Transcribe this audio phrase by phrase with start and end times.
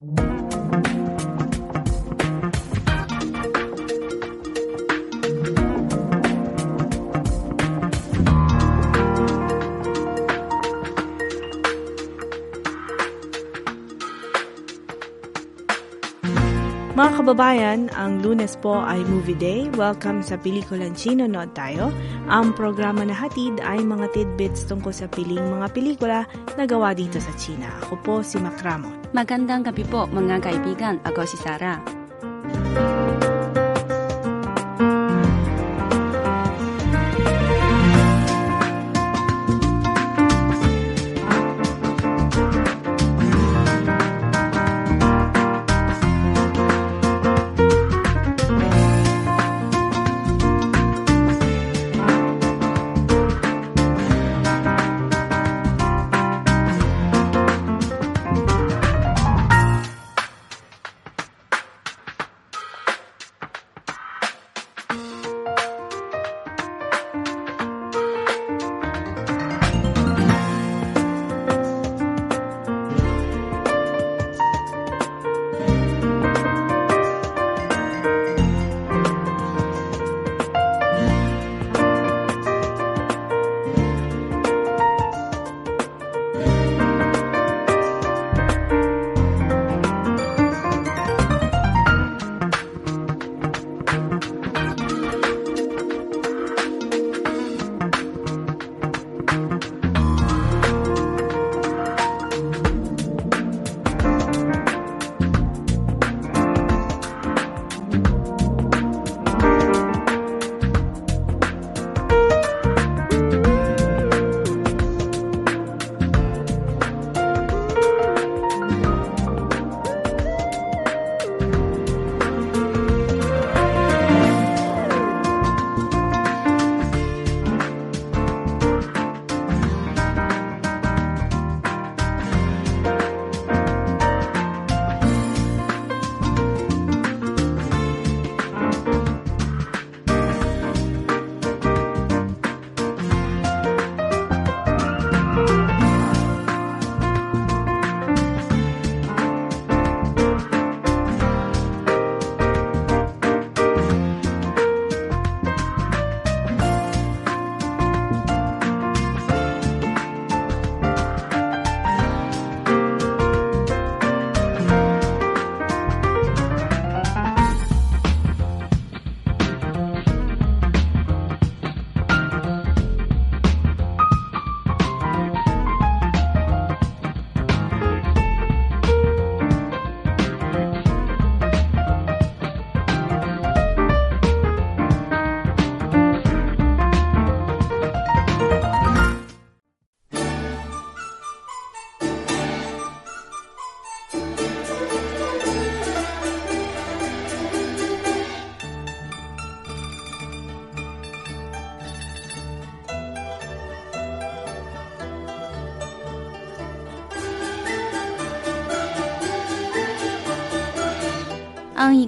[0.00, 0.87] Thank you.
[17.28, 19.68] Kababayan, ang lunes po ay movie day.
[19.76, 21.92] Welcome sa Pelikulan Chino Nood tayo.
[22.24, 26.24] Ang programa na hatid ay mga tidbits tungkol sa piling mga pelikula
[26.56, 27.68] na gawa dito sa China.
[27.84, 29.12] Ako po si Makramo.
[29.12, 31.04] Magandang gabi po mga kaibigan.
[31.04, 31.97] Ako si Sarah.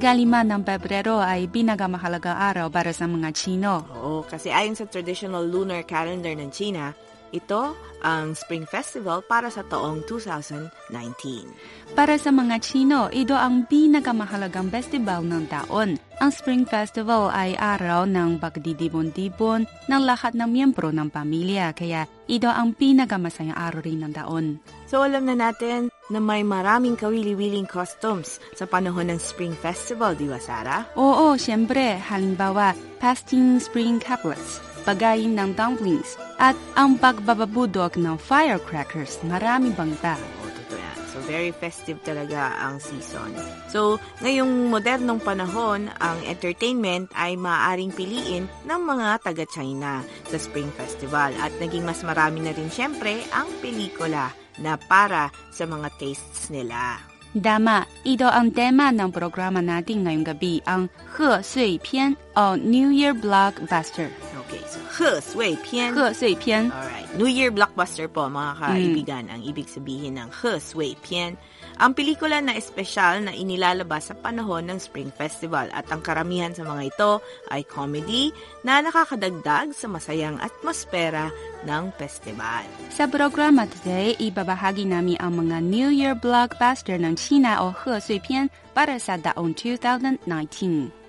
[0.01, 3.85] Ikalima ng Pebrero ay pinakamahalagang araw para sa mga Chino.
[4.01, 6.97] Oo, kasi ayon sa traditional lunar calendar ng China,
[7.31, 11.93] ito ang Spring Festival para sa taong 2019.
[11.93, 16.01] Para sa mga Chino, ito ang pinakamahalagang festival ng taon.
[16.21, 22.49] Ang Spring Festival ay araw ng pagdidibon-dibon ng lahat ng miyembro ng pamilya, kaya ito
[22.49, 24.47] ang pinakamasayang araw rin ng taon.
[24.91, 30.27] So alam na natin na may maraming kawili-wiling customs sa panahon ng Spring Festival, di
[30.27, 30.91] ba Sarah?
[30.99, 31.95] Oo, siyempre.
[32.01, 39.21] Halimbawa, fasting spring couplets, pagayin ng dumplings, at ang pagbababudok ng firecrackers.
[39.29, 40.97] Marami bang yan.
[41.11, 43.35] So very festive talaga ang season.
[43.67, 51.35] So ngayong modernong panahon, ang entertainment ay maaaring piliin ng mga taga-China sa Spring Festival.
[51.43, 54.31] At naging mas marami na rin siyempre ang pelikula
[54.63, 57.03] na para sa mga tastes nila.
[57.31, 62.91] Dama, ito ang tema ng programa natin ngayong gabi, ang He Sui Pian o New
[62.91, 64.11] Year Blockbuster.
[64.51, 65.95] Okay, so He Sui Pian.
[65.95, 66.75] He Sui Pian.
[66.75, 67.07] Alright.
[67.15, 69.33] New Year blockbuster po mga kaibigan mm.
[69.39, 71.39] ang ibig sabihin ng He Sui Pian.
[71.79, 76.67] Ang pelikula na espesyal na inilalabas sa panahon ng Spring Festival at ang karamihan sa
[76.67, 77.23] mga ito
[77.55, 78.35] ay comedy
[78.67, 81.31] na nakakadagdag sa masayang atmosfera
[81.63, 82.67] ng festival.
[82.91, 88.19] Sa programa today, ibabahagi namin ang mga New Year blockbuster ng China o He Sui
[88.19, 91.00] Pian para sa taong 2019.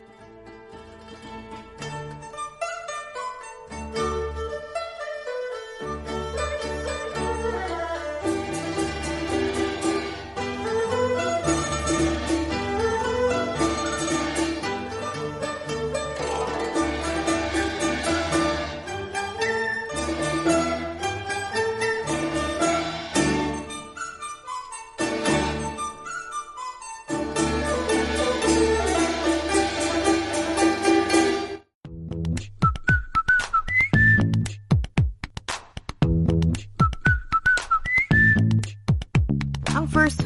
[40.01, 40.25] First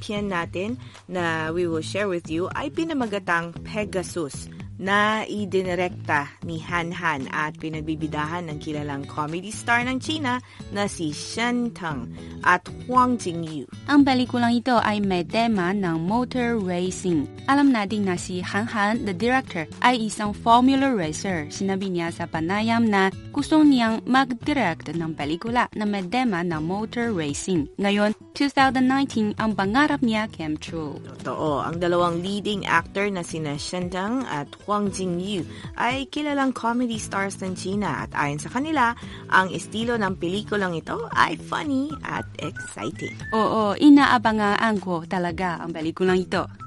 [0.00, 4.48] Pian natin na we will share with you ay pinamagatang Pegasus
[4.80, 10.40] na idinirekta ni Han Han at pinagbibidahan ng kilalang comedy star ng China
[10.72, 12.08] na si Shen Teng
[12.40, 13.68] at Huang Jingyu.
[13.92, 17.28] Ang pelikulang ito ay may tema ng motor racing.
[17.44, 21.44] Alam natin na si Han Han, the director, ay isang formula racer.
[21.52, 27.12] Sinabi niya sa panayam na gusto niyang mag-direct ng pelikula na may tema ng motor
[27.12, 27.68] racing.
[27.76, 30.96] Ngayon, 2019, ang pangarap niya came true.
[31.04, 35.42] Totoo, ang dalawang leading actor na sina Shen Teng at Huang Jingyu
[35.74, 38.94] ay kilalang comedy stars ng China at ayon sa kanila,
[39.34, 43.18] ang estilo ng pelikulang ito ay funny at exciting.
[43.34, 46.59] Oo, inaabangan ko talaga ang pelikulang ito.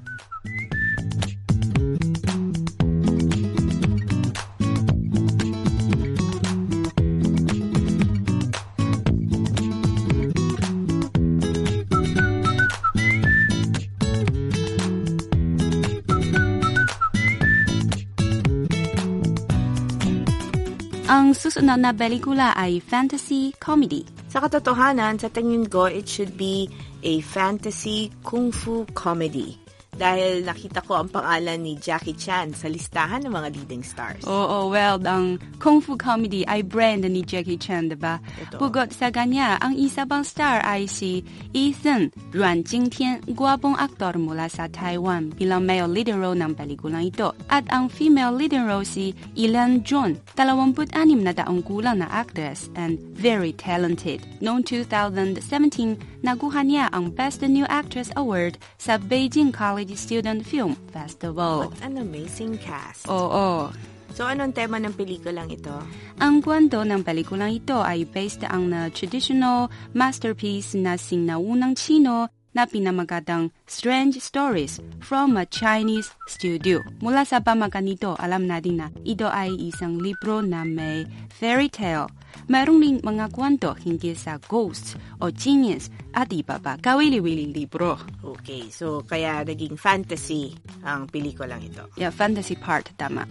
[21.44, 24.08] Susunod na pelikula ay fantasy comedy.
[24.32, 26.72] Sa katotohanan, sa tingin ko, it should be
[27.04, 29.63] a fantasy kung fu comedy.
[29.94, 34.26] Dahil nakita ko ang pangalan ni Jackie Chan sa listahan ng mga leading stars.
[34.26, 38.20] Oo, well, ang Kung Fu Comedy ay brand ni Jackie Chan, diba?
[38.20, 38.60] Ito.
[38.60, 41.24] Bukod sa kanya, ang isa pang star ay si
[41.56, 47.32] Ethan Ruan Jingtian, guwapong aktor mula sa Taiwan bilang male leading role ng pelikulang ito.
[47.48, 50.92] At ang female leading role si Ilan John, 26
[51.22, 54.20] na taong kulang na actress and very talented.
[54.44, 61.70] Noong 2017, nakuha niya ang Best New Actress Award sa Beijing College Student Film Festival.
[61.70, 63.06] What an amazing cast.
[63.12, 63.70] Oo.
[64.14, 65.74] So, anong tema ng pelikulang ito?
[66.22, 72.70] Ang kwento ng pelikulang ito ay based ang na traditional masterpiece na sinaunang Chino na
[72.70, 76.80] pinamagatang Strange Stories from a Chinese Studio.
[77.02, 82.08] Mula sa pamagat nito, alam natin na ito ay isang libro na may fairy tale.
[82.50, 87.98] Mayroong ring mga kwento hinggil sa ghosts o genius at iba pa kawili-wili libro.
[88.22, 90.54] Okay, so kaya naging fantasy
[90.84, 91.90] ang pelikulang ito.
[91.96, 93.26] Yeah, fantasy part, tama.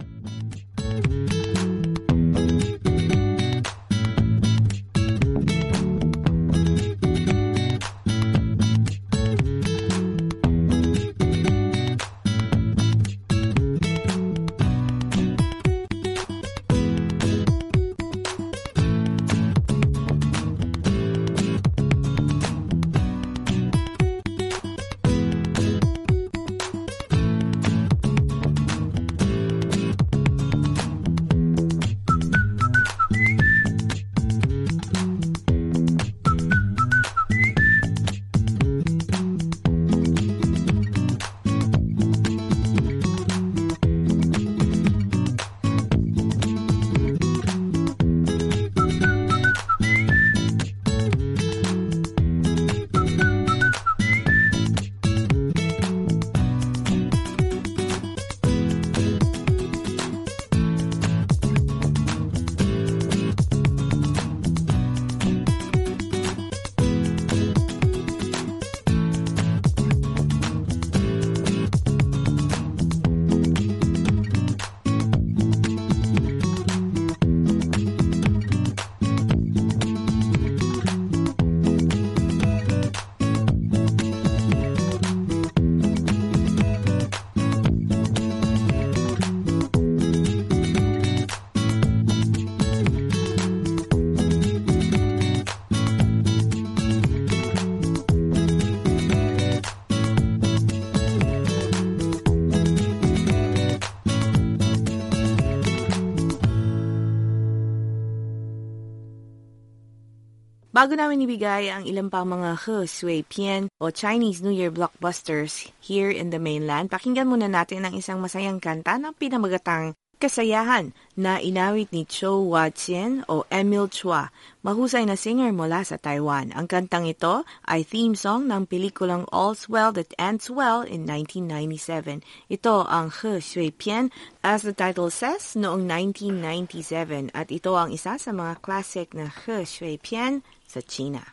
[110.73, 115.69] Bago namin ibigay ang ilang pang mga he, sui, pian o Chinese New Year blockbusters
[115.77, 121.37] here in the mainland, pakinggan muna natin ang isang masayang kanta ng pinamagatang kasayahan na
[121.37, 124.33] inawit ni Cho Hua-chien o Emil Chua,
[124.65, 126.49] mahusay na singer mula sa Taiwan.
[126.57, 132.25] Ang kantang ito ay theme song ng pelikulang All's Well That Ends Well in 1997.
[132.49, 134.09] Ito ang He Shui Pian
[134.41, 139.69] as the title says noong 1997 at ito ang isa sa mga classic na He
[139.69, 140.41] Shui Pian
[140.73, 141.32] Sachina.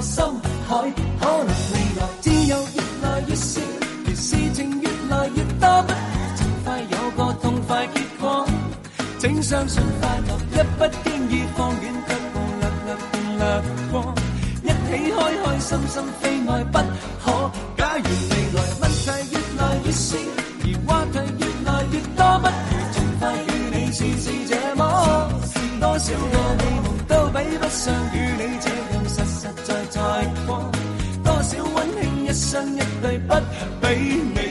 [0.00, 0.24] 心
[0.68, 3.60] 海，可能未来只有越来越少，
[4.06, 8.46] 而事情越来越多，不如尽快有个痛快结果。
[9.18, 13.40] 请相信快乐，一不经意放远脚步，略略便掠
[13.90, 14.14] 过。
[14.62, 16.78] 一起开开心心，非爱不
[17.24, 17.50] 可。
[17.76, 20.16] 假如未来问题越来越少，
[20.62, 24.80] 而话题越来越多，不如尽快与你试试这么。
[25.80, 28.77] 多少个美梦都比不上与你这。
[32.50, 33.34] 生一对不
[33.78, 34.47] 比你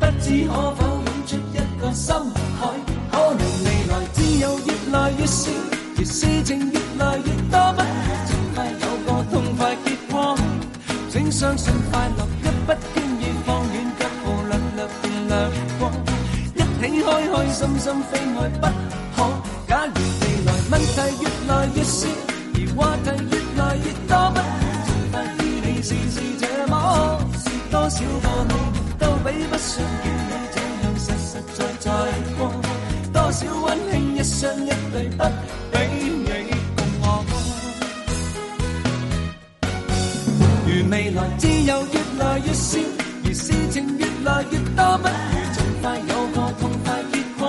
[0.00, 2.16] 不知可否涌出一个深
[2.58, 2.68] 海
[3.10, 5.50] 可能未来只有越来越少
[5.96, 7.80] 而事情越来越多不
[8.56, 10.36] 要有个痛快结果
[11.08, 15.92] 请相信快乐一不经意放远脚步略略变亮光
[16.54, 18.66] 一起开开心心飞爱不
[19.16, 19.50] 可。
[19.68, 19.92] 假如
[20.22, 22.08] 未来问题越来越少
[22.54, 24.42] 而话题越来越多不要
[24.84, 26.39] 尽快与你事事
[27.90, 28.54] 少個你
[28.98, 31.86] 都比不上與你這樣實實在在
[32.38, 32.40] 過。
[33.12, 35.24] 多少温馨一雙一對不
[35.72, 36.28] 比你
[36.76, 37.04] 共我。
[40.66, 40.70] 如。
[40.90, 42.78] 未來只有越來越少，
[43.24, 47.42] 而事情越來越多，不如盡快有個痛快結果。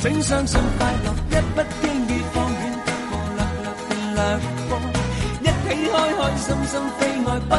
[0.00, 4.18] 請相信快樂一不經意放遠腳步，略略便掠
[4.68, 4.70] 過。
[5.42, 7.52] 一起開開心心非愛不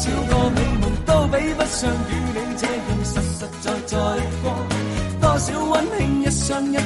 [0.00, 3.98] 少个美梦都比不上与你这样实实在在
[4.42, 4.44] 过。
[5.20, 6.76] 多少温馨一双一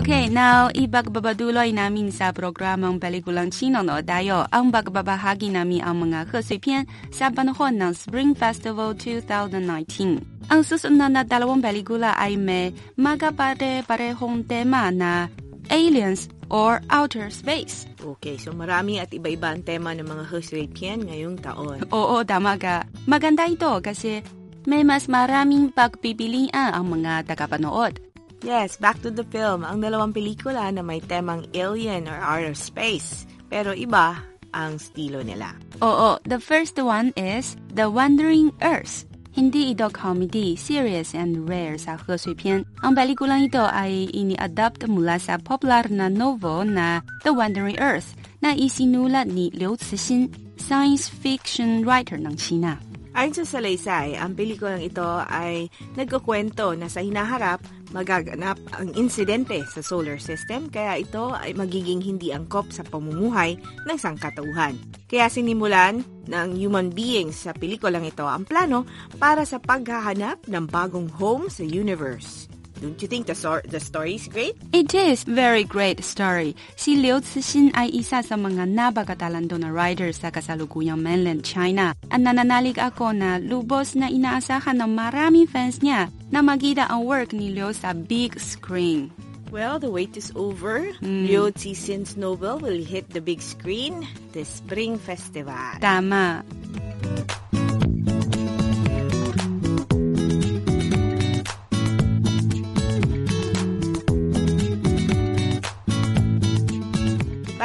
[0.00, 6.24] Okay, now ibagbabaduloy namin sa programang pelikulang Chino no tayo ang bagbabahagi namin ang mga
[6.32, 10.48] kasuypian sa panahon ng Spring Festival 2019.
[10.48, 15.28] Ang susunod na dalawang pelikula ay may magapare-parehong tema na
[15.68, 17.84] aliens or outer space.
[18.00, 21.84] Okay, so marami at iba-iba ang tema ng mga Husreipian ngayong taon.
[21.92, 22.88] Oo, tama ka.
[23.04, 24.24] Maganda ito kasi
[24.64, 28.09] may mas maraming pagpipilian ang mga tagapanood.
[28.40, 29.68] Yes, back to the film.
[29.68, 33.28] Ang dalawang pelikula na may temang alien or outer space.
[33.52, 34.16] Pero iba
[34.56, 35.52] ang stilo nila.
[35.84, 39.04] Oo, the first one is The Wandering Earth.
[39.30, 42.66] Hindi ito comedy, serious and rare sa He Sui Pian.
[42.82, 48.56] Ang pelikulang ito ay ini-adapt mula sa popular na novel na The Wandering Earth na
[48.56, 52.80] isinulat ni Liu Cixin, science fiction writer ng China.
[53.10, 55.66] Ayon sa salaysay, ang pelikulang ito ay
[55.98, 57.58] nagkukwento na sa hinaharap
[57.90, 63.98] magaganap ang insidente sa solar system kaya ito ay magiging hindi angkop sa pamumuhay ng
[63.98, 64.78] sangkatauhan.
[65.10, 68.86] Kaya sinimulan ng human beings sa pelikulang ito ang plano
[69.18, 72.46] para sa paghahanap ng bagong home sa universe.
[72.80, 74.56] Don't you think the, sor- the story is great?
[74.72, 76.56] It is very great story.
[76.80, 81.92] Si Liu Cixin ay isa sa mga napakatalento na writer sa kasalukuyang mainland China.
[82.08, 87.36] At nananalig ako na lubos na inaasahan ng maraming fans niya na magida ang work
[87.36, 89.12] ni Liu sa big screen.
[89.52, 90.88] Well, the wait is over.
[91.04, 91.26] Hmm.
[91.28, 95.76] Liu Cixin's novel will hit the big screen this Spring Festival.
[95.84, 96.46] Tama.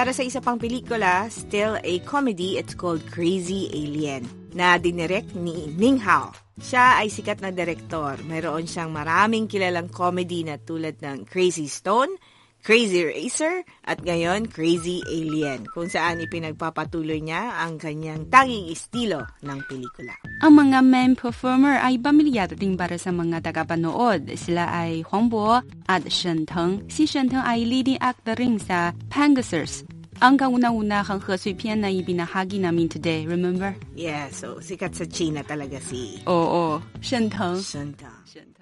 [0.05, 5.73] Para sa isa pang pelikula, still a comedy, it's called Crazy Alien, na dinirect ni
[5.81, 6.29] Ning Hao.
[6.61, 8.13] Siya ay sikat na direktor.
[8.29, 12.21] Mayroon siyang maraming kilalang comedy na tulad ng Crazy Stone,
[12.61, 19.57] Crazy Racer, at ngayon Crazy Alien, kung saan ipinagpapatuloy niya ang kanyang tanging estilo ng
[19.65, 20.13] pelikula.
[20.45, 24.29] Ang mga main performer ay pamilyar din para sa mga tagapanood.
[24.37, 26.85] Sila ay Huang Bo at Shen Teng.
[26.93, 29.81] Si Shen Teng ay leading actor rin sa Pegasus.
[30.23, 33.75] Ang kauna-una kang He Sui Pian na ibinahagi namin today, remember?
[33.99, 37.59] Yeah, so sikat sa China talaga si Oo, Shen Teng.
[37.59, 38.23] Shen Teng.
[38.23, 38.55] Shen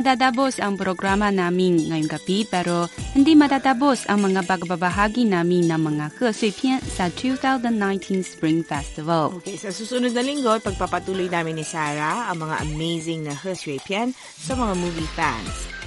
[0.00, 6.16] Madadabos ang programa namin ngayong gabi pero hindi madadabos ang mga pagbabahagi namin ng mga
[6.16, 9.36] He Sui Pian sa 2019 Spring Festival.
[9.44, 13.76] Okay, sa susunod na linggo, pagpapatuloy namin ni Sarah ang mga amazing na He Shui
[13.84, 15.79] Pian sa mga movie fans.